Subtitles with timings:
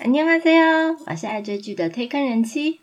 [0.00, 2.81] 안녕하세요，我是爱追剧的推坑人妻。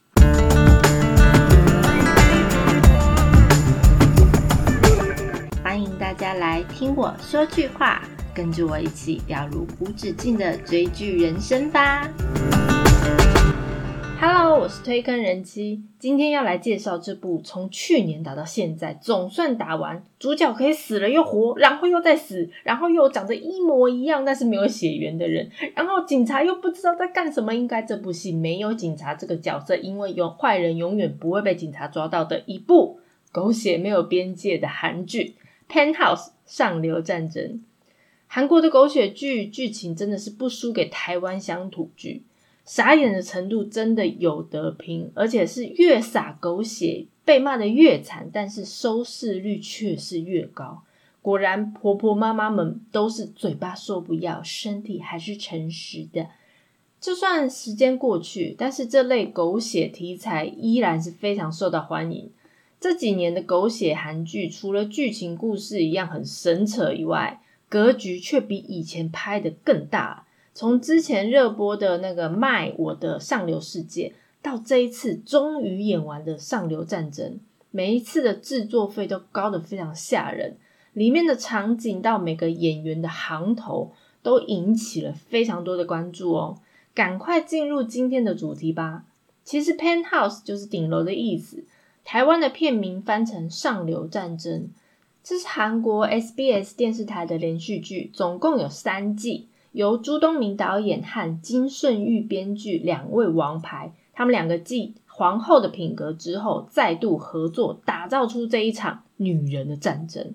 [5.62, 8.02] 欢迎大家来听我说句话，
[8.34, 12.08] 跟着我一起掉入无止境的追剧人生吧。
[14.20, 27.54] Hello，我是推坑人妻，今天要来介绍这部从去年打到现在，总算打完，主角可以死了又活，然后又再死，然后又长得一模一样，但是没有血缘的人，然后警察又不知道在干什么。
[27.54, 32.98] 应该这部戏没有警察这个角色，因为有坏人永远不会被警察抓到的一部
[33.30, 35.36] 狗血没有边界的韩剧
[35.72, 37.44] 《Penthouse 上流战争》。
[38.26, 42.24] 韩国的狗血剧剧情真的是不输给台湾乡土剧。
[42.68, 50.82] 傻眼的程度真的有得拼，而且是越撒狗血被骂的越惨，但是收视率却是越高。
[51.22, 56.26] 果然，婆婆妈妈们都是嘴巴说不要，身体还是诚实的。
[57.00, 62.30] 就算时间过去，但是这类狗血题材依然是非常受到欢迎。
[62.78, 70.26] 这几年的狗血韩剧，除了剧情故事一样很神扯以外，格局却比以前拍的更大。
[70.58, 74.08] 从之前热播的那个《卖我的上流世界》，
[74.42, 77.34] 到这一次终于演完的《上流战争》，
[77.70, 80.56] 每一次的制作费都高得非常吓人，
[80.94, 86.58] 里面的场景到每个演员的行头都引起了非常多的关注哦。
[86.92, 89.04] 赶快进入今天的主题吧。
[89.44, 91.62] 其实 “penthouse” 就是顶楼的意思，
[92.04, 94.62] 台湾的片名翻成《上流战争》，
[95.22, 99.46] 这是韩国 SBS 电视台的连续剧，总共有三季。
[99.78, 110.34] 由朱东明导演和金顺玉编剧两位王牌，他们两个继皇后的品格之后，再度合作，打造出这一场女人的战争。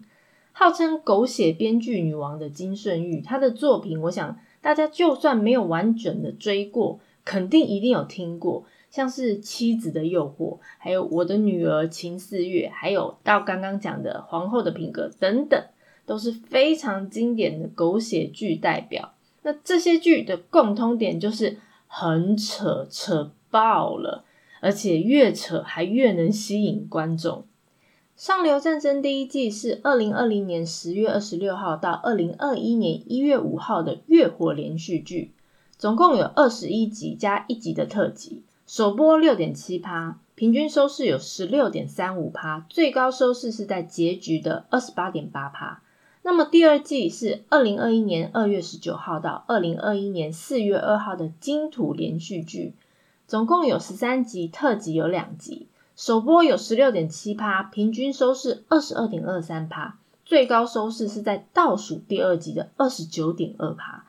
[0.53, 15.61] 号称狗血编剧女王的金顺玉，她的作品，我想大家就算没有完整的追过，肯定一定有听过，像是《妻子的诱惑》，还有《我的女儿秦四月》，还有到刚刚讲的《皇后的品格》等等，
[16.05, 19.12] 都是非常经典的狗血剧代表。
[19.43, 24.25] 那这些剧的共通点就是很扯，扯爆了，
[24.61, 27.45] 而且越扯还越能吸引观众。
[28.25, 35.33] 《上流战争》第一季是二零二零年十月二十六号到二零二一年一月五号的月火连续剧，
[35.77, 45.82] 总共有二十一集加一集的特辑，首播六点七趴，平均收视有十六点三五趴，最高收视是在结局的二十八点八趴。
[46.25, 52.73] 那么第二季是二零二一年二月十九号到二零二一年四月二号的金土连续剧，
[53.27, 55.67] 总共有十三集，特辑有两集，
[55.97, 64.05] 首播有十六点七趴，平均收视二十二点二三趴，最高收视是在倒数第二集的二十九点二趴。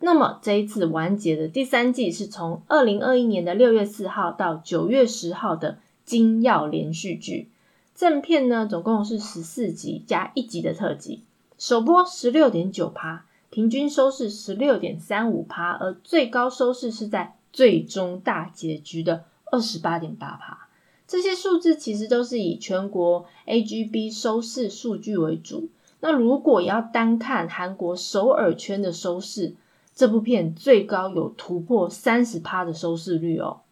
[0.00, 7.50] 那么这一次完结的第三季是从二零二一年的六月四号到九月十号的金曜连续剧，
[7.94, 11.24] 正片呢总共是十四集加一集的特辑。
[11.58, 20.68] 首播十六点九趴，平均收视十六点三五趴，而最高收视是在最终大结局的二十八点八趴。
[21.08, 25.68] 这些数字其实都是以全国 AGB 收视数据为主。
[25.98, 29.56] 那如果要单看韩国首尔圈的收视，
[29.92, 33.62] 这部片最高有突破三十趴的收视率哦。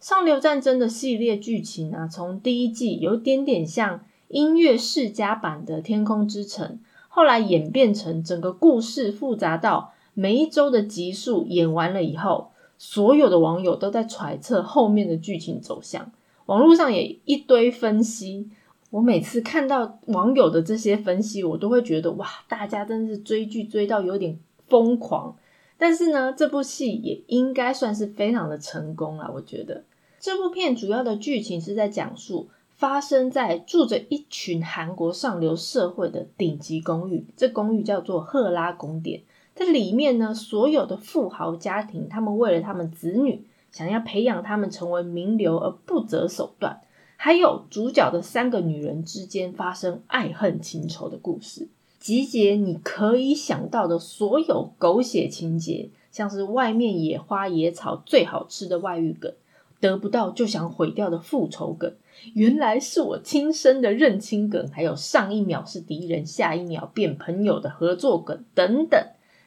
[0.00, 6.80] 上流战争的系列剧情啊，从第一季有点点像音乐世家版的《天空之城》。
[7.16, 16.12] 后来演变成整个故事复杂到每一周的集数演完了以后，所有的网友都在揣测后面的剧情走向。
[16.44, 18.50] 网络上也一堆分析，
[18.90, 24.38] 我每次看到网友的这些分析，我都会觉得哇，大家真的是追剧追到有点
[24.68, 25.34] 疯狂。
[25.78, 29.30] 但是呢，这部戏也应该算是非常的成功了。
[29.32, 29.84] 我觉得
[30.20, 32.50] 这部片主要的剧情是在讲述。
[32.76, 39.22] 发生在住着一群韩国上流社会的顶级公寓，这公寓叫做赫拉宫殿。
[39.54, 46.82] 这里面呢，所有的富豪家庭，他们为了他们子女，想要培养他们成为名流而不择手段。
[47.16, 51.68] 还有主角的三个女人之间发生爱恨情仇的故事，
[51.98, 59.32] 集结你可以想到的所有狗血情节，像是外面野花野草最好吃的外遇梗。
[59.80, 61.92] 得不到就想毁掉的复仇梗，
[62.34, 68.98] 原来是我亲生的认亲梗，还有上一秒是敌人，下一秒变朋友的合作梗等等，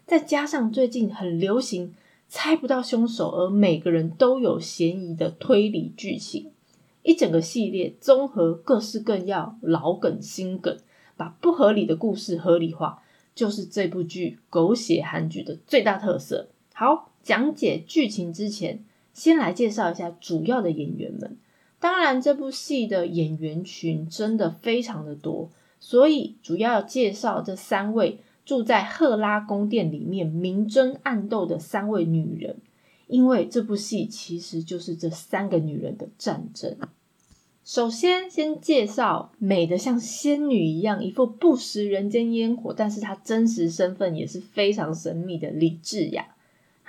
[0.06, 1.96] 再加上最近很流行
[2.28, 6.52] 猜不到凶手，而每个人都有嫌疑的推理剧情，
[7.04, 10.78] 一整个系列综合各式各样老梗新梗，
[11.18, 13.02] 把不合理的故事合理化，
[13.34, 16.50] 就是这部剧狗血韩剧的最大特色。
[16.74, 17.08] 好。
[17.22, 18.84] 讲解剧情之前，
[19.14, 21.38] 先来介绍一下主要的演员们。
[21.80, 32.58] 当然，这部戏的演员群真的非常的多，所以主要介绍这三位住在赫拉宫殿里面明争暗斗的三位女人。
[33.08, 36.78] 因为这部戏其实就是这三个女人的战争。
[37.64, 46.36] 首先，先介绍美的像仙女一样，一副不食人间烟火，但是她真实身份也是非常神秘的李智雅。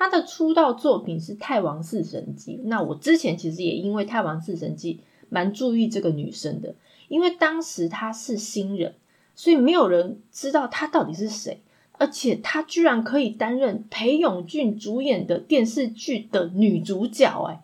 [0.01, 2.57] 她的出道作品是《太王四神记》。
[2.65, 4.95] 那我之前其实也因为《太王四神记》
[5.29, 6.75] 蛮注意这个女生的，
[7.09, 8.95] 因为当时她是新人，
[9.35, 11.61] 所以没有人知道她到底是谁。
[11.99, 17.63] 而且她居然可以担任裴勇俊主演的电视剧的女主角，哎，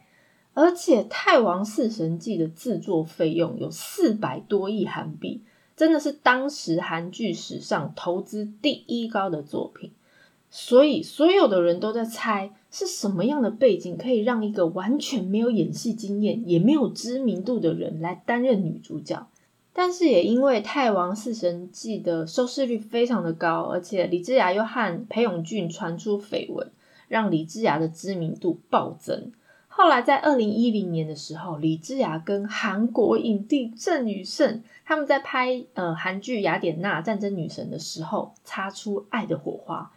[0.53, 5.41] 而且《太王四神记》的制作费用有四百多亿韩币，
[5.75, 9.93] 真的是当时韩剧史上投资第一高的作品。
[10.51, 19.27] 所以所有的人都在猜是什么样的背景可以让一个完全没有演戏经验也没有知名度的人来担任女主角。
[19.73, 26.71] 但是也因为《太王四神记》的收视率非常的高，而且李智雅又和裴勇俊传出绯闻，
[27.09, 29.33] 让李智雅的知名度暴增。
[29.69, 39.93] 后来在二零一零年的时候，李智雅跟韩国影帝郑宇盛他们在拍呃韩剧《雅典娜战争女神》的时候，擦出爱的火花，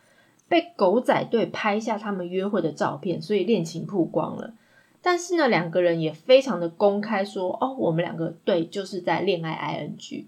[0.49, 4.53] 被狗仔队拍下他们约会的照片，所以恋情曝光了。
[5.01, 10.25] 但是呢，两个人也非常的公开说，哦，我们两个对就是在恋爱 ing。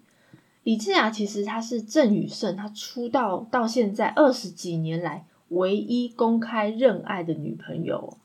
[0.63, 8.15] 李智雅其实她是郑宇盛，她出道到现在二十几年来唯一公开认爱的女朋友。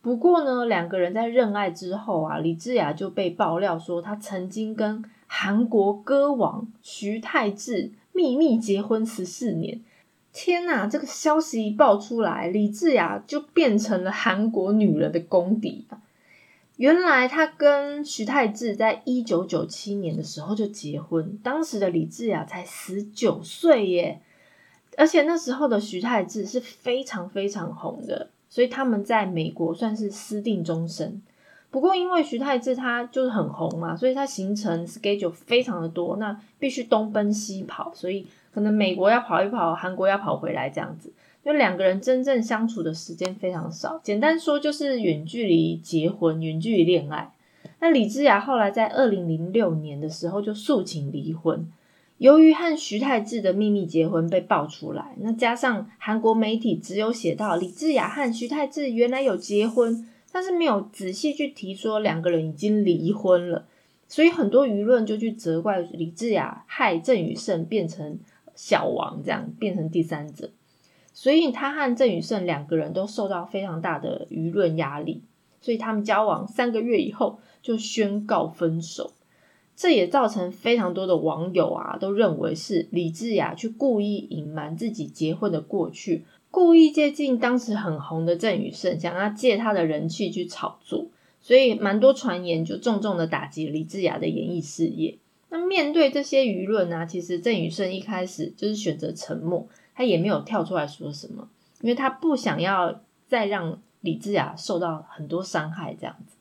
[0.00, 9.82] 不过呢，两个人在认爱之后啊，李智雅就被爆料说，她曾经跟韩国歌王徐太志秘密结婚十四年。
[10.32, 10.88] 天呐！
[10.90, 15.86] 这个消息一爆出来，李智雅就变成了韩国女人的公敌！
[16.76, 24.22] 原来她跟徐太志在一九九七年的时候就结婚，当时的李智雅才十九岁耶，
[24.96, 31.20] 而且那时候的徐太志是非常非常红的，所以他们在美国算是私定终身。
[31.70, 38.26] 不过因为徐太志他就是很红嘛，所以他行程 schedule 非常的多，那必须东奔西跑，所以。
[38.52, 41.12] 可能美国要跑一跑，韩国要跑回来这样子，
[41.42, 43.98] 就两个人真正相处的时间非常少。
[44.02, 47.32] 简单说就是远距离结婚，远距离恋爱。
[47.80, 51.66] 那李智雅后来在二零零六年的时候就诉请离婚，
[52.18, 63.64] 由于和徐太志的秘密结婚被爆出来，那加上韩国媒体只有写到李智雅和徐太志原来有结婚，但是没有仔细去提说两个人已经离婚了，
[64.06, 68.18] 所以很多舆论就去责怪李智雅害郑宇盛变成。
[68.54, 70.50] 小王这样变成第三者，
[71.12, 75.22] 所以他和郑宇胜两个人都受到非常大的舆论压力，
[75.60, 79.12] 所以他们交往三个月以后就宣告分手。
[79.74, 91.06] 这也造成非常多的网友啊都认为是李智雅去故意隐瞒自己结婚的过去，故意接近当时很红的郑宇胜，想要借他的人气去炒作，
[91.40, 95.16] 所以蛮多传言就重重的打击李智雅的演艺事业。
[95.52, 97.04] 那面对这些舆论呢？
[97.04, 101.46] 其实郑宇盛一开始就是选择沉默，他也没有跳出来说什么，
[101.82, 106.36] 因为他不想要再让李智雅受到很多伤害这样子。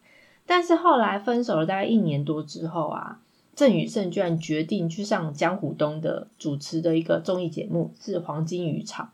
[0.45, 3.19] 但是后来分手了大概一年多之后啊，
[3.53, 9.07] 郑宇盛居然决定去上江湖东的主持的一个综艺节目，是《黄金渔场》。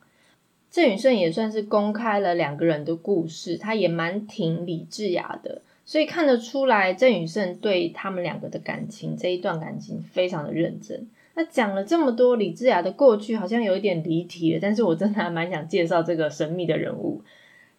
[0.69, 5.63] 郑宇盛也算是公开了两个人的故事，他也蛮挺李智雅的。
[5.87, 11.07] 所以看得出来，郑宇盛对他们两个的感情这一段感情非常的认真。
[11.33, 14.59] 那讲了这么多李智雅的过去，好像有一点离题了。
[14.61, 17.21] 但是我真的还蛮想介绍这个神秘的人物。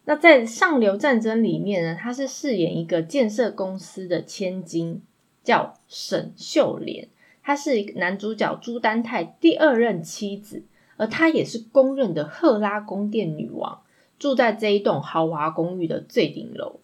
[0.07, 5.03] 那在《上流战争》里面呢，他是饰演一个建设公司的千金，
[5.45, 7.09] 叫沈秀莲。
[7.43, 10.63] 她是男主角朱丹泰第二任妻子，
[10.97, 13.83] 而她也是公认的赫拉宫殿女王，
[14.19, 16.81] 住在这一栋豪华公寓的最顶楼。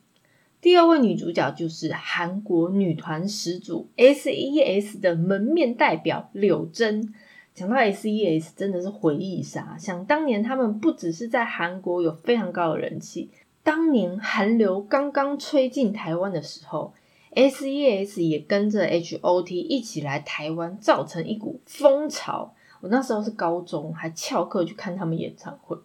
[0.65, 7.13] 第二位女主角就是韩国女团始祖 S.E.S 的门面代表柳真。
[7.53, 9.77] 讲到 S.E.S，真的是回忆杀。
[9.79, 13.29] 想当年，他们不只是在韩国有非常高的人气，
[13.63, 16.95] 当年韩流刚刚吹进台湾的时候
[17.35, 22.55] ，S.E.S 也跟着 H.O.T 一起来台湾，造成一股风潮。
[22.81, 25.77] 我那时候是高中，还翘课去看他们演唱会。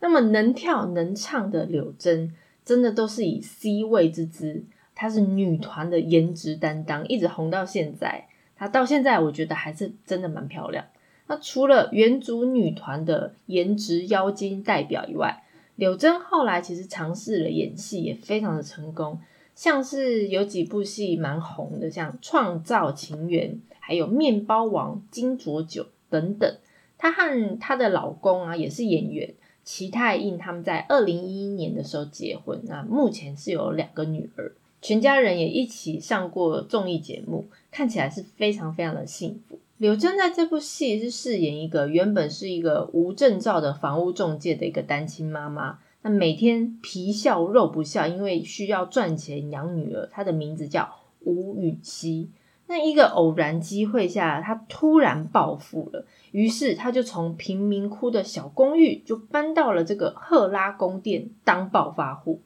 [0.00, 2.34] 那么能跳能唱的柳真。
[2.64, 8.26] 真的都是以 C 位之姿，她是女团的颜值担当，一直红到现在。
[8.56, 10.86] 她到现在我觉得还是真的蛮漂亮。
[11.26, 15.42] 那除了原主女团的颜值妖精代表以外，
[15.76, 19.18] 柳真后来其实尝试了演戏，也非常的成功，
[19.54, 26.56] 像是有几部戏蛮红的，像《创造情缘》，还有《面包王》《金卓酒》等等。
[26.96, 34.52] 她和她的老公啊，也是演员齐泰印，他们在二零一一年的时候结婚，那目前是有两个女儿，
[34.82, 39.58] 全家人也一起上过综艺节目，看起来是非常非常的幸福。
[39.78, 50.06] 柳真在这部戏是饰演一个原本是一个无证照的房屋中介的一个单亲妈妈，那每天皮笑肉不笑，因为需要赚钱养女儿。
[50.12, 52.30] 她的名字叫吴允熙。
[52.66, 62.40] 那一个偶然机会下，他突然暴富了，于是他就从贫民窟的小公寓就搬到了这个赫拉宫殿当暴发户。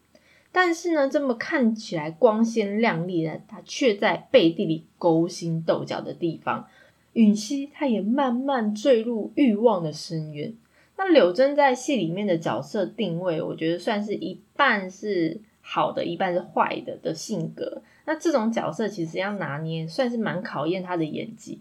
[0.51, 6.67] 但是呢，这么看起来光鲜亮丽的他，却在背地里勾心斗角的地方。
[7.13, 10.53] 允熙，他也慢慢坠入欲望的深渊。
[10.97, 17.83] 那柳珍在戏里面的角色定位，我觉得算是一半是好的，一半是坏的的性格。
[18.09, 21.61] 那这种角色其实要拿捏，算是蛮考验她的演技。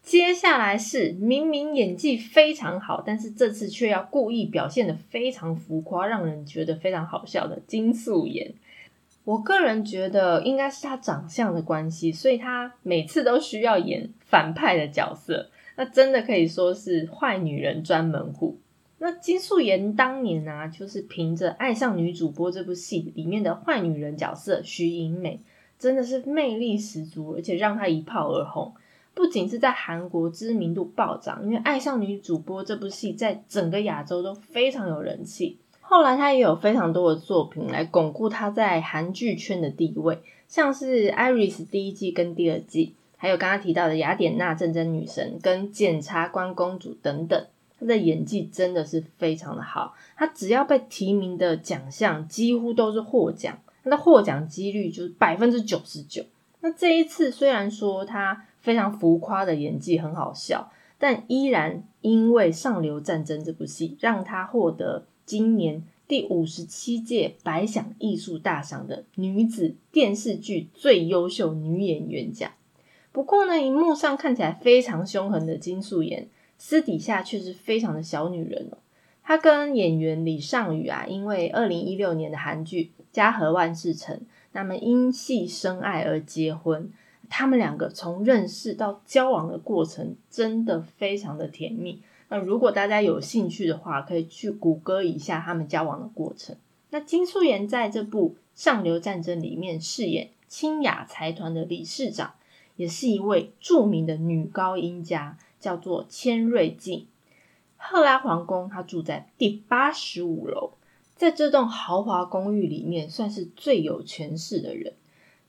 [0.00, 8.54] 接下来是明明演技非常好，但是这次却要故意表现的非常浮夸，让人觉得非常好笑的金素妍。
[9.24, 18.60] 我个人觉得应该是他长相的关系，所以他每次都需要演反派的角色，那真的可以说是坏女人专门户。
[18.98, 25.40] 那金素妍当年啊，就是凭着《爱上女主播》这部戏里面的坏女人角色徐颖美，
[25.80, 28.72] 真的是魅力十足，而且让她一炮而红。
[29.12, 35.58] 不仅是在韩国知名度暴涨，因为《爱上女主播》这部戏在整个亚洲都非常有人气。
[35.80, 47.46] 后来他也有非常多的作品来巩固他在韩剧圈的地位，像是《Iris》第一季跟第二季，还有刚刚提到的《雅典娜战争女神》跟《检察官公主》等等，
[47.78, 49.94] 他的演技真的是非常的好。
[50.16, 56.24] 他只要被提名的奖项，几乎都是获奖，他的获奖几率就是百分之九十九。
[56.60, 65.04] 那这一次虽然说他非常浮夸的演技很好笑，但依然因为《上流战争》这部戏，让他获得。
[65.26, 72.50] 今年第五十七届百想艺术大赏的女子电视剧最优秀女演员奖。
[73.12, 78.78] 不过呢，荧幕上看起来非常凶狠的金素妍，私底下却是非常的小女人哦。
[79.22, 84.16] 他跟演员李尚宇啊，因为二零一六年的韩剧《家和万事成》，
[84.52, 86.90] 那么因戏生爱而结婚。
[87.28, 92.02] 他们两个从认识到交往的过程，真的非常的甜蜜。
[92.28, 96.56] 那如果大家有兴趣的话，可以去谷歌一下他们交往的过程。
[96.90, 102.34] 那金素妍在这部《上流战争》里面饰演清雅财团的理事长，
[102.74, 107.06] 也是一位著名的女高音家，叫做千瑞静。
[107.82, 110.74] 赫拉皇宫，她住在第八十五楼，
[111.16, 114.92] 在这栋豪华公寓里面，算是最有权势的人。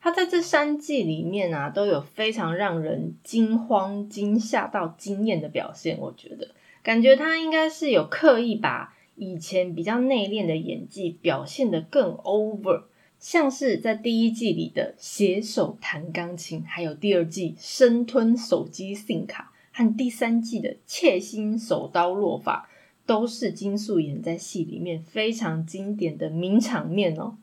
[0.03, 6.47] 他在这三季里面啊，都有非常让人惊慌、惊吓到惊艳的表现，我觉得。
[6.81, 12.85] 感觉他应该是有刻意把以前比较内敛的演技表现得更 over，
[13.19, 22.69] 像是在第一季里的携手弹钢琴，还有第二季生吞手机 SIM 卡，和第三季的窃心手刀落法，
[23.05, 27.37] 都是金素妍在戏里面非常经典的名场面哦。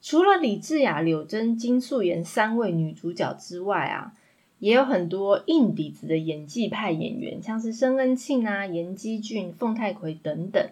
[0.00, 4.14] 除了李智雅、柳真、金素妍三位女主角之外啊。
[4.60, 10.70] 也有很多硬底子的演技派演员，像是申恩庆啊、严基俊、凤太奎等等，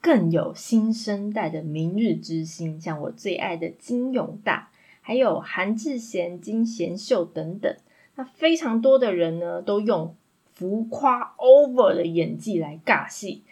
[0.00, 7.74] 更有新生代的明日之星，像我最爱的金永大，还有韩智贤、金贤秀等等。
[8.14, 10.14] 那非常多的人呢，都用
[10.62, 13.42] 浮夸 over 的演技来尬戏，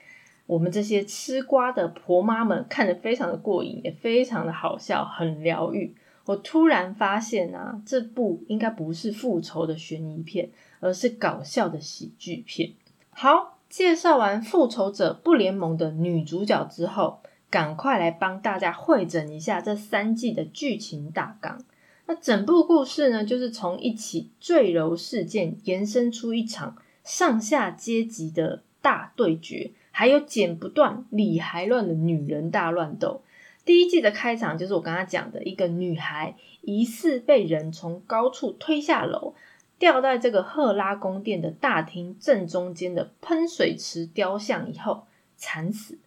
[0.46, 5.92] 我们这些吃瓜的婆妈们看得非常的过瘾，也非常的好笑，很疗愈。
[6.26, 12.74] 我突然发现啊，这部应该不是复仇的悬疑片，而是搞笑的喜剧片。
[13.10, 17.18] 好，介绍完复仇者不联盟的女主角之后，
[17.50, 21.60] 赶快来帮大家汇整一下这三季的剧情大纲。
[22.06, 33.22] 那整部故事呢，就是从一起坠楼事件延伸出一场上下阶级的大对决，还有剪不断、理还乱的女人大乱斗。
[33.64, 39.34] 第一季的开场就是我刚刚讲的一个女孩疑似被人从高处推下楼，
[39.78, 45.04] 掉在这个赫拉宫殿的大厅正中间的喷水池雕像以后
[45.36, 45.98] 惨死。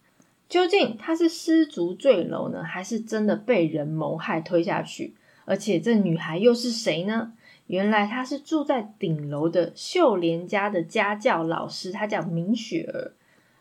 [0.48, 5.14] 究竟她是失足坠楼呢，还是真的被人谋害推下去？
[5.46, 7.32] 而且这女孩又是谁呢？
[7.66, 13.12] 原来她是住在顶楼的秀莲家的家教老师，她叫明雪儿。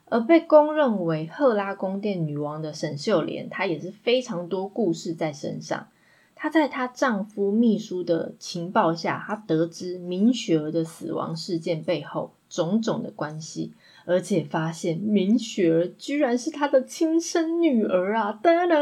[0.06, 5.88] 而被公认为赫拉宫殿女王的沈秀莲，她也是非常多故事在身上。
[6.36, 13.74] 她在她丈夫秘书的情报下，她得知明雪儿的死亡事件背后种种的关系，
[14.06, 18.38] 而且发现明雪儿居然是她的亲生女儿啊！
[18.44, 18.76] 哒哒，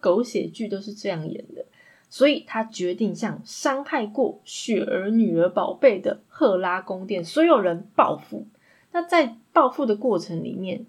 [0.00, 1.66] 狗血剧都是这样演的。
[2.10, 8.46] 所以他决定向伤害过雪儿女儿宝贝的赫拉宫殿所有人报复。
[8.92, 10.86] 那在报复的过程里面，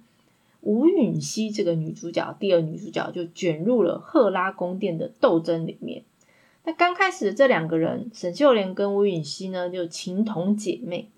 [0.62, 6.04] 吴允熙这个女主角，第二女主角就卷入了赫拉宫殿的斗争里面。
[6.64, 11.10] 那刚开始这两个人，沈秀莲跟吴允熙呢，就情同姐妹。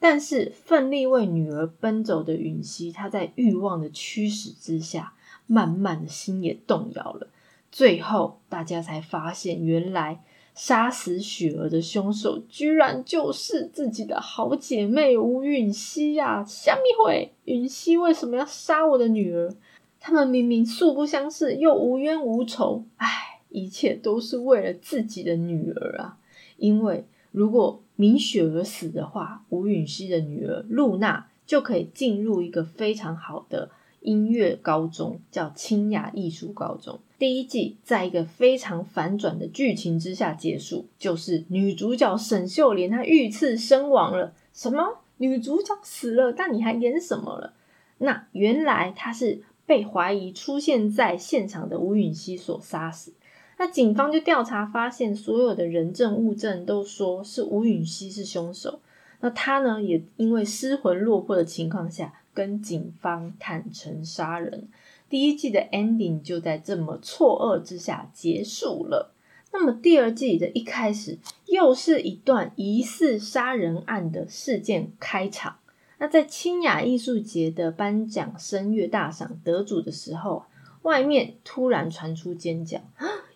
[0.00, 5.14] 但是奋力为女儿奔走的允熙，她在欲望的驱使之下，
[5.46, 7.28] 慢慢的心也动摇了。
[7.74, 10.22] 最后，大家才发现，原来。
[10.54, 16.44] 杀死雪儿的凶手，居然就是自己的好姐妹吴允熙呀！
[16.46, 17.32] 虾米会？
[17.46, 19.52] 允熙为什么要杀我的女儿？
[19.98, 26.18] 他们明明素不相识，又无冤无仇，唉，一切都是为了自己的女儿啊！
[26.56, 33.70] 因为如果明雪儿死的话，吴允熙的女儿露娜就可以进入一个非常好的。
[34.04, 37.00] 音乐高中叫清雅艺术高中。
[37.18, 44.34] 第一季在一个非常反转的剧情之下结束，就是女主角沈秀莲她遇刺身亡了。
[44.52, 44.98] 什么？
[45.16, 46.32] 女主角死了？
[46.32, 47.54] 但你还演什么了？
[47.98, 53.14] 那原来她是被怀疑出现在现场的吴允熙所杀死。
[53.56, 58.80] 那警方就调查发现，所有的人证物证都说是吴允熙是凶手。
[59.20, 62.12] 那他呢，也因为失魂落魄的情况下。
[62.34, 64.68] 跟警方坦诚杀人，
[65.08, 69.14] 第一季的 ending 就在这么错愕之下结束了。
[69.52, 75.58] 那么第二季的一开始，又是一段疑似杀人案的事件开场。
[75.98, 80.44] 那在清雅艺术节的颁奖声乐大赏得主的时候，
[80.82, 82.80] 外面突然传出尖叫，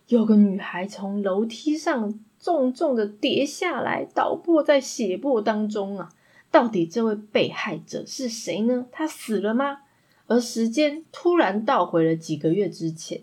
[0.08, 6.12] 有个女孩从楼梯上重重的跌下来，倒卧在血泊当中啊！
[6.50, 8.86] 到底这位被害者是谁呢？
[8.90, 9.80] 他死了吗？
[10.26, 13.22] 而时间突然倒回了几个月之前，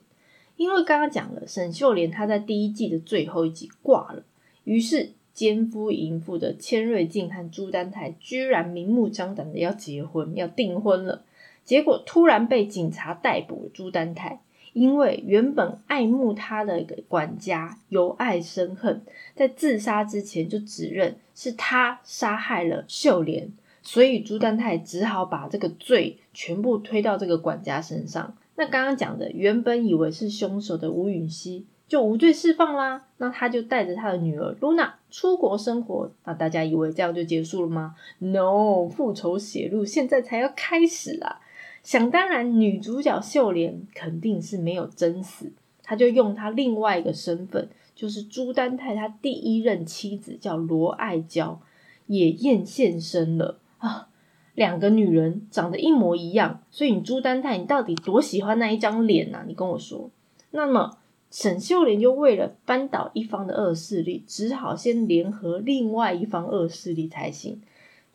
[0.58, 4.24] 因为刚刚讲了沈秀莲她在第一季的最后一集挂了，
[4.64, 11.24] 于是奸夫淫妇的千瑞静和朱丹泰居然明目张胆的要结婚，要订婚了，
[11.64, 14.42] 结果突然被警察逮捕了朱丹泰。
[14.76, 19.02] 因为原本爱慕他的一个管家由爱生恨，
[19.34, 28.36] 在自杀之前就指认是他杀害了秀莲，所以朱丹泰只好把这个罪全部推到这个管家身上。
[28.58, 36.12] 那刚刚讲的，原本以为是凶手的吴允熙就无罪释放啦，那他就带着他的女儿露娜出国生活。
[36.26, 41.40] 那大家以为这样就结束了吗？No，复仇血路现在才要开始啊！
[41.86, 51.62] 想当然，女主角秀莲肯定是没有真死，他就用他另外一个身份，就是朱丹泰他第一任妻子叫罗爱娇，
[52.08, 54.10] 也验现身了啊。
[54.56, 59.44] 两个女人长得一模一样，所以你朱丹泰，你到底多喜欢那一张脸呐？
[59.46, 60.10] 你跟我说。
[60.50, 60.98] 那么
[61.30, 67.62] 沈秀莲就为了扳倒一方的恶势力，只好先联合另外一方恶势力才行。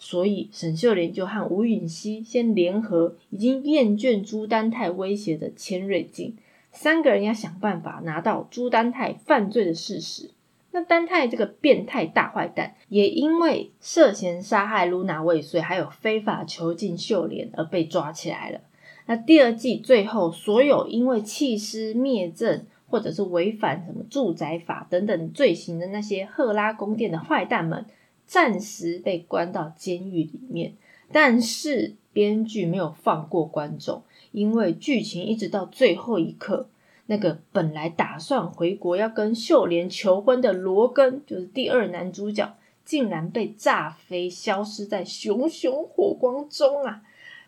[0.02, 6.38] 所以沈秀莲就和吴允熙先联合，已经厌倦朱丹泰威胁的千瑞静，
[6.72, 10.30] 三个人要想办法拿到朱丹泰犯罪的事实。
[10.70, 18.60] 那丹泰这个变态大坏蛋，也因为涉嫌杀害露娜未遂，还有非法囚禁秀莲而被抓起来了。
[19.04, 27.84] 那第二季最后，所有因为弃尸灭证或者是违反什么住宅法等等罪行的那些赫拉宫殿的坏蛋们。
[28.30, 30.74] 暂时被关到监狱里面，
[31.10, 36.68] 但是编剧没有放过观众，因为剧情一直到最后一刻，
[37.06, 47.02] 那个本来打算回国要跟秀莲求婚的罗根，就是第二男主角，竟然被炸飞，消失在熊熊火光中啊！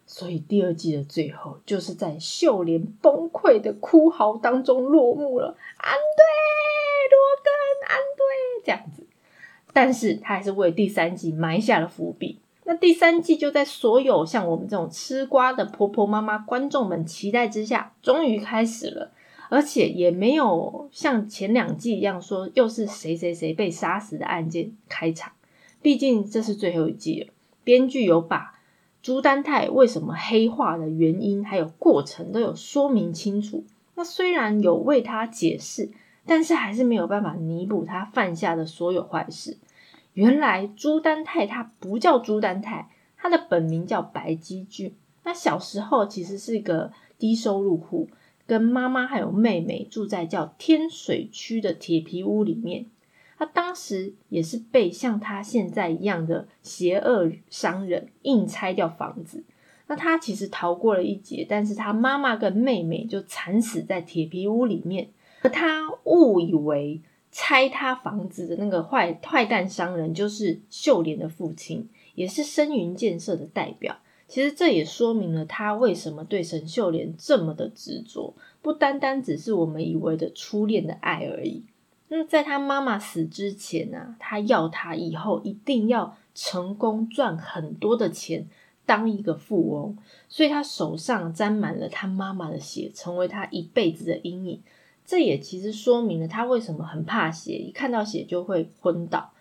[0.04, 5.56] 所以第二季的最后，就是在秀莲崩溃的哭嚎当中落幕了。
[5.76, 6.24] 安对，
[7.12, 7.52] 罗根，
[7.88, 9.06] 安对，这样子。
[9.72, 12.38] 但是他还是为第三季埋下了伏笔。
[12.64, 19.10] 那第三季就在所有像我们这种吃瓜的婆婆妈妈观众们期待之下，终于开始了。
[19.48, 25.32] 而且也没有像前两季一样说又是谁谁谁被杀死的案件开场。
[25.80, 27.32] 毕竟这是最后一季了，
[27.64, 28.58] 编剧有把
[29.02, 33.64] 朱丹泰为什么黑化的原因还有过程都有说明清楚。
[33.94, 35.90] 那虽然有为他解释。
[36.24, 39.58] 但是还是没有办法弥补他犯下的所有坏事。
[40.14, 44.94] 原来朱丹泰他不叫朱丹泰，他的本名叫白基俊。
[45.24, 48.08] 那小时候其实是一个低收入户，
[48.46, 52.86] 跟妈妈还有妹妹住在叫天水区的铁皮屋里面。
[53.38, 59.44] 他当时也是被像他现在一样的邪恶商人硬拆掉房子。
[59.88, 65.08] 那他其实逃过了一劫，但是他妈妈跟妹妹就惨死在铁皮屋里面。
[65.42, 67.00] 而他误以为
[67.32, 73.96] 拆他房子的那个坏坏蛋商人就是秀莲的父亲，也是深云建设的代表。
[74.28, 81.64] 其实这也说明了他为什么对沈秀莲这么的执着，不单单只是我们以为的初恋的爱而已。
[82.08, 88.46] 那在他妈妈死之前呢，他要他以后一定要成功赚很多的钱。
[88.84, 89.96] 当一个富翁，
[90.28, 94.60] 所以他手上沾满了他妈妈的血，成为他一辈子的阴影。
[95.04, 99.32] 这也其实说明了他为什么很怕血，一看到血就会昏倒，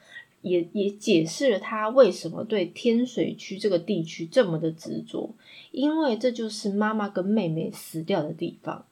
[0.41, 5.34] 也也解释了他为什么对天水区这个地区这么的执着，
[5.71, 8.86] 因为这就是妈妈跟妹妹死掉的地方。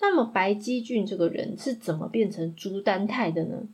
[0.00, 3.68] 那么白基俊这个人是怎么变成朱丹泰的呢？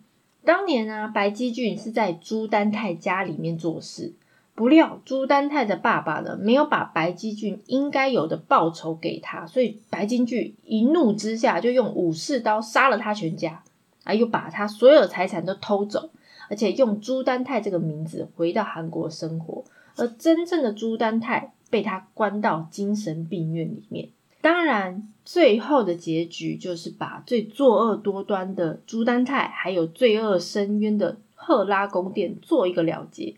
[0.45, 4.13] 当年啊，白基俊是在朱丹泰家里面做事。
[4.55, 13.63] 不料朱丹泰的爸爸呢，没有把白基俊应该有的报酬给他，所以白金俊一怒之下就用武士刀杀了他全家，
[14.05, 16.11] 啊，又把他所有财产都偷走，
[16.51, 19.65] 而且用朱丹泰这个名字回到韩国生活。
[19.97, 24.09] 而真正的朱丹泰被他关到精神病院里面。
[24.41, 33.37] 当然，最后的结局就是把最作恶多端的朱丹泰，还有罪恶深渊的赫拉宫殿做一个了结。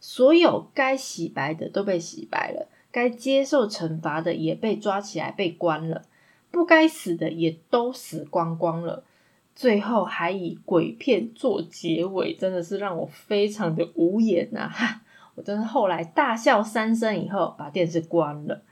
[0.00, 6.02] 所有该洗白的都被洗白了，该接受惩罚的也被抓起来被关了，
[6.50, 9.04] 不该死的也都死光光了。
[9.54, 14.68] 最后还以鬼片做结尾，真的是让我非常的无言呐！
[14.68, 15.00] 哈，
[15.34, 18.62] 我真的后来大笑三声以后，把电视关了。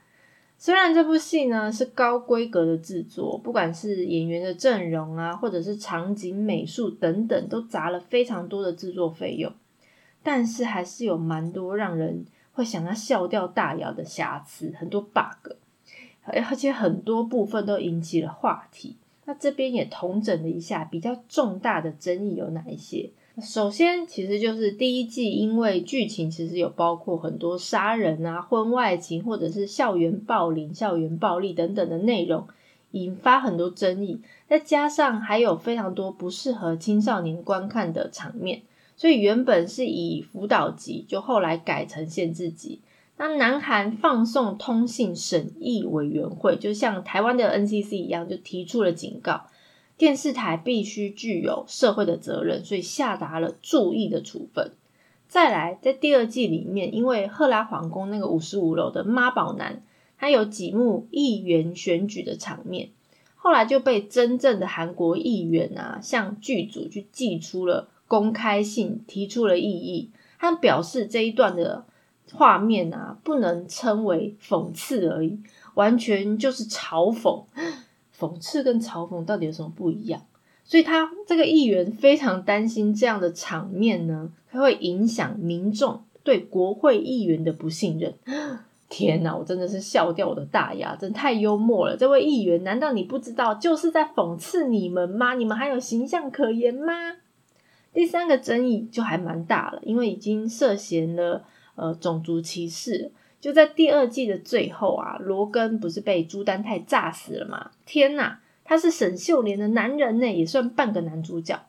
[0.57, 9.51] 虽然这部戏呢是高规格的制作，不管是演员的阵容啊，或者是场景、美术等等，都砸了非常多的制作费用。
[10.25, 15.53] 但是还是有蛮多让人会想要笑掉大牙的瑕疵，很多 bug，
[16.23, 18.95] 而且很多部分都引起了话题。
[19.25, 23.11] 那这边也同整了一下比较重大的争议有哪一些。
[23.39, 32.47] 首先，其实就是第一季，因为剧情其实有包括很多杀人啊、婚外情或者是校园暴力、校园暴力等等的内容，
[32.91, 34.21] 引发很多争议。
[34.47, 38.63] 再加上还有非常多不适合青少年观看的场面。
[38.97, 42.81] 所以原本是以辅导级，就后来改成限制级。
[43.17, 49.47] 那南韩放送通信审议委员会，就像台湾的 NCC 一样，就提出了警告，
[49.97, 54.73] 电视台必须具有社会的责任，所以下达了注意的处分。
[55.27, 59.81] 再来，在第二季里面，因为赫拉皇宫那个五十五楼的妈宝男，
[60.17, 62.89] 他有几幕议员选举的场面，
[63.35, 67.89] 后来就被真正的韩国议员啊，向剧组去寄出了。
[68.07, 71.85] 公开信提出了异议，他表示这一段的
[72.33, 75.39] 画面啊，不能称为讽刺而已，
[75.73, 77.43] 完全就是嘲讽。
[78.17, 80.21] 讽刺跟嘲讽到底有什么不一样？
[80.63, 88.13] 所以他这个议员非常担心这样的场面呢，它会影响民众对国会议员的不信任。
[88.87, 91.97] 天哪，我真的是笑掉我的大牙，真太幽默了！
[91.97, 95.33] 这位议员，难道你不知道就是在讽刺你们吗？
[95.33, 96.93] 你们还有形象可言吗？
[97.95, 103.11] 第三个争议就还蛮大了，因为已经涉嫌了呃种族歧视。
[103.39, 107.71] 就在第二季的最后啊，罗根不是被朱丹泰炸死了吗？
[107.85, 111.65] 天呐，他是沈秀莲的男人呢，也算半个男主角。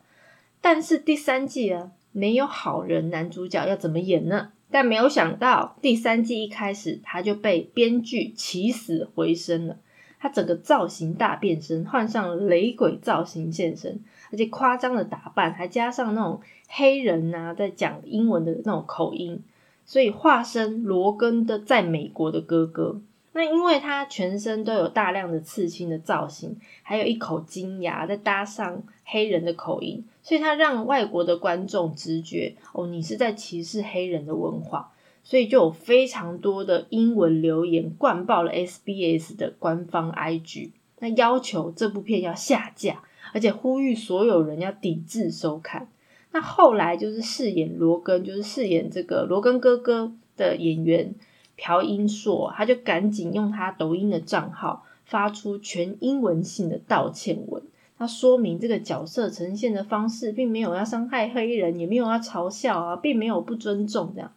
[0.59, 4.51] 但是第三季啊，没有好人男主角要怎么演呢？
[4.69, 9.77] 但没有想到第三季一开始他就被编剧起死回生了。
[10.19, 19.41] 他整个造型大变身，换上了雷鬼造型现身，而且夸张的打扮，还加上那种黑人呐在讲英文的那种口音，
[19.85, 22.99] 所以化身罗根的在美国的哥哥。
[23.33, 34.91] 那因为他全身都有大量的刺青的造型，还有一口金牙，再搭上黑人的口音，所以他让外国的观众直觉哦，你是在歧视黑人的文化。
[35.23, 45.87] 所以就有非常多的英文留言灌爆了 SBS 的官方 IG，那要求这部片要下架，而且呼吁所有人要抵制收看。
[46.31, 51.15] 那后来就是饰演罗根，就是饰演这个罗根哥哥的演员
[51.55, 57.63] 朴英硕，他就赶紧用他抖音的账号发出全英文性的道歉文，
[57.97, 64.31] 他说明这个角色呈现的方式并没有要伤害黑人，也没有要嘲笑啊，并没有不尊重这样。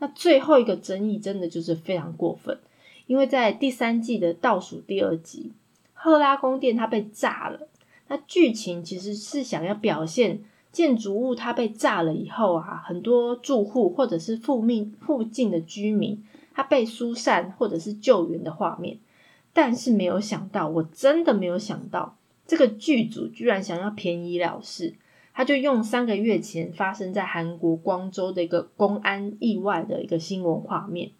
[0.00, 2.58] 那最后一个争议真的就是非常过分，
[3.06, 5.52] 因为在第三季的倒数第二集，
[5.94, 7.68] 赫拉宫殿它被炸了。
[8.08, 10.40] 那剧情其实是想要表现
[10.72, 18.98] 建筑物它被炸了以后啊，很多住户或者是附命附近的居民，他被疏散或者是救援的画面。
[19.52, 22.16] 但是没有想到，我真的没有想到，
[22.46, 24.94] 这个剧组居然想要便宜了事，
[25.34, 31.10] 他就用三个月前发生在韩国光州的一个公安意外的一个新闻画面。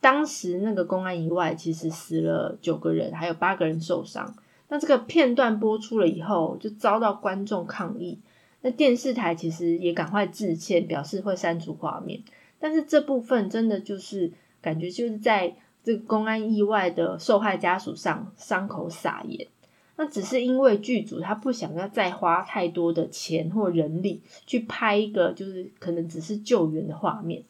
[0.00, 4.34] 当时那个公安意外其实死了九个人，还有八个人受伤。
[4.70, 8.18] 那这个片段播出了以后，就遭到观众抗议。
[8.62, 12.22] 那电视台其实也赶快致歉，表示会删除画面。
[12.58, 15.56] 但是这部分真的就是感觉就是在。
[15.82, 19.48] 这个公安意外的受害家属上伤口撒盐，
[19.96, 27.44] 那只是因为剧组他不想要再花太多的钱或人力去拍一个就是可能只是救援的画面。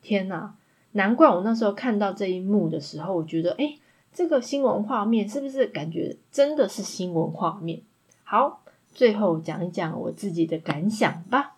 [0.00, 0.54] 天哪，
[0.92, 3.76] 难怪我那时候看到这一幕的时候，我觉得哎，
[4.14, 7.82] 这个新闻画面是不是感觉真的是新闻画面？
[8.22, 11.56] 好，最后讲一讲我自己的感想吧。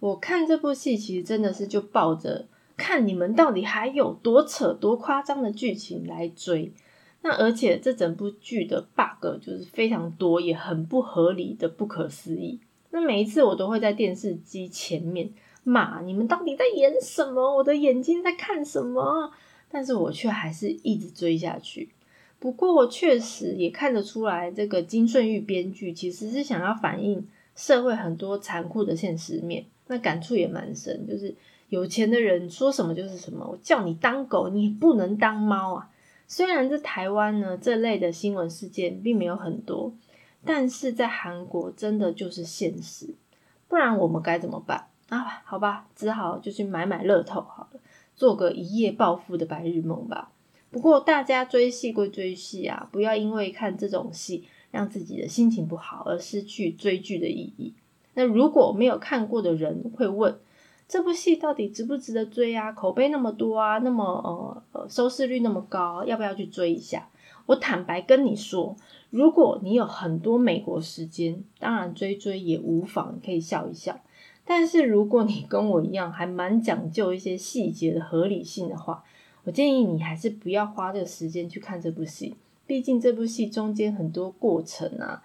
[0.00, 2.46] 我看这部戏其实真的是就抱着。
[2.74, 6.72] 看你们到底还有多扯、多夸张的剧情来追，
[7.20, 12.58] 那而且这整部剧的 bug 就是非常多，也很不合理的、不可思议。
[12.90, 15.30] 那每一次我都会在电视机前面
[15.62, 19.30] 骂你们到底在演什么，我的眼睛在看什么？
[19.72, 21.88] 但是我却还是一直追下去。
[22.38, 31.34] 不过确实也看得出来，这个金顺玉编剧其实是想要反映社会很多残酷的现实面，那感触也蛮深，就是。
[31.68, 35.88] 有钱的人说什么就是什么，我叫你当狗，你不能当猫啊！
[36.28, 39.94] 虽然在台湾呢，这类的新闻事件并没有很多，
[40.44, 43.14] 但是在韩国真的就是现实。
[43.68, 45.40] 不然我们该怎么办啊？
[45.46, 47.80] 好吧，只好就去买买乐透好了，
[48.16, 50.32] 做个一夜暴富的白日梦吧。
[50.70, 57.74] 不过大家追戏归追戏啊，不要因为看这种戏让自己的心情不好而失去追剧的意义。
[58.14, 60.38] 那如果没有看过的人会问。
[60.88, 62.70] 这部戏到底值不值得追啊？
[62.70, 67.08] 口碑那么多啊，那么呃呃收视率那么高，要不要去追一下？
[67.46, 68.76] 我坦白跟你说，
[69.08, 74.00] 如果你有很多美国时间，当然追追也无妨，可以笑一笑。
[74.44, 79.04] 但是如果你跟我一样，还蛮讲究一些细节的合理性的话，
[79.44, 82.34] 我建议你还是不要花这个时间去看这部戏。
[82.66, 85.22] 毕竟这部戏中间很多过程啊，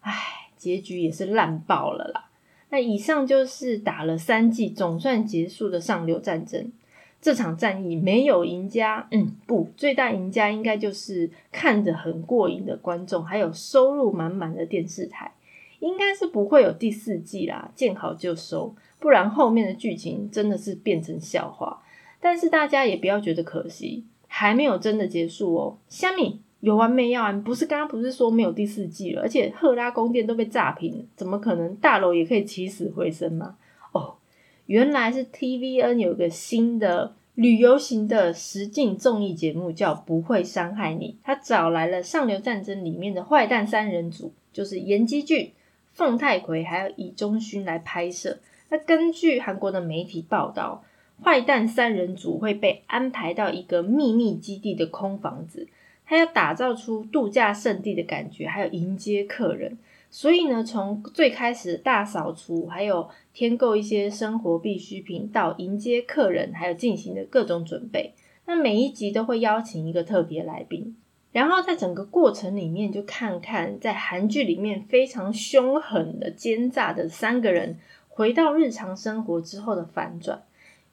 [0.00, 0.12] 唉，
[0.56, 2.30] 结局也是烂爆了啦。
[2.70, 6.72] 那以上就是打了三季总算结束的上流战争。
[7.20, 15.32] 这场战役没有赢家，嗯，不，最大赢家应该就是看着很过瘾的观众，还有收入满满的电视台。
[15.80, 21.82] 应该是不会有第四季啦，见好就收，不然后面的剧情真的是变成笑话。
[22.20, 26.40] 但是大家也不要觉得可惜，还没有真的结束哦，虾米。
[26.60, 27.44] 有完没完？
[27.44, 29.20] 不是刚刚不是说没有第四季了？
[29.20, 33.56] 而且赫拉宫殿都被炸平，怎么可能大楼也可以起死回生吗？
[33.92, 34.16] 哦，
[34.64, 41.12] 原来是 TVN 有个新的旅游型的实境综艺节目，叫《不会伤害你》。
[41.22, 45.52] 他找来了《上流战争》里面的坏蛋三人组，就是严基俊、
[45.96, 48.38] 凤太奎还有李忠勋来拍摄。
[48.68, 50.84] 那根据韩国的媒体报道，
[51.24, 55.66] 坏蛋三人组会被安排到一个秘密基地的空房子。
[56.04, 59.78] 他要打造出度假胜地的感觉，还有迎接客人，
[60.10, 68.12] 所以呢，从最开始大扫除，还有添购一些生活必需品，到迎接客人，还有进行的各种准备，
[68.44, 70.94] 那每一集都会邀请一个特别来宾，
[71.36, 77.76] 然后在整个过程里面，就看看在韩剧里面非常凶狠的奸诈的三个人，
[78.08, 80.44] 回到日常生活之后的反转。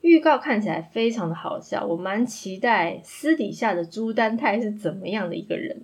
[0.01, 5.83] 预告看起来非常的好笑，我蛮期待私底下的朱丹泰是怎么样的一个人。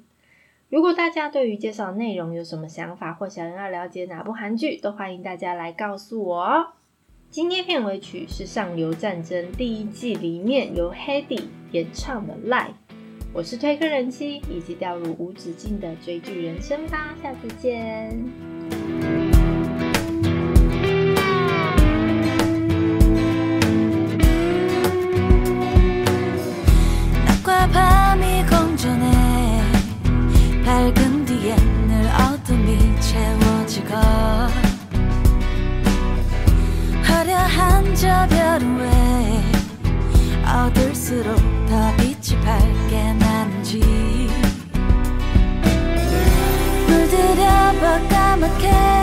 [0.67, 6.67] 如果大家对于介绍内容有什么想法，或想要了解哪部韩剧，都欢迎大家来告诉我哦。
[7.29, 12.65] 今天片尾曲是《上流战争》第一季里面由 Hedy 演唱的《Life》，
[13.31, 18.19] 我是推坑人妻，以及掉入无止境的追剧人生吧，下次见。
[40.69, 41.35] 서둘수록
[41.67, 43.79] 더 빛이 밝게 나는지.
[46.87, 48.98] 물들여봐 까맣게